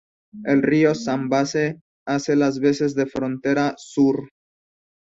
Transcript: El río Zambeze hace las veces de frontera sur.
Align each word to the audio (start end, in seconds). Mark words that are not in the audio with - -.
El 0.45 0.63
río 0.63 0.95
Zambeze 0.95 1.79
hace 2.07 2.35
las 2.35 2.57
veces 2.59 2.95
de 2.95 3.05
frontera 3.05 3.75
sur. 3.77 4.31